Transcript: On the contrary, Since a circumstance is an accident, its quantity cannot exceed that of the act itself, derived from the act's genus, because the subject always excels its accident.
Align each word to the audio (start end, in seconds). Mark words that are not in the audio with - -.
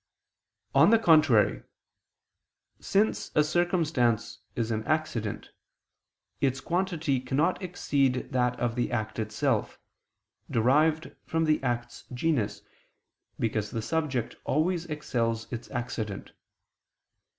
On 0.73 0.89
the 0.89 0.97
contrary, 0.97 1.61
Since 2.79 3.29
a 3.35 3.43
circumstance 3.43 4.39
is 4.55 4.71
an 4.71 4.83
accident, 4.87 5.49
its 6.39 6.59
quantity 6.59 7.19
cannot 7.19 7.61
exceed 7.61 8.31
that 8.31 8.59
of 8.59 8.73
the 8.73 8.91
act 8.91 9.19
itself, 9.19 9.77
derived 10.49 11.15
from 11.27 11.43
the 11.45 11.61
act's 11.61 12.05
genus, 12.11 12.63
because 13.39 13.69
the 13.69 13.83
subject 13.83 14.35
always 14.43 14.85
excels 14.87 15.45
its 15.53 15.69
accident. 15.69 16.31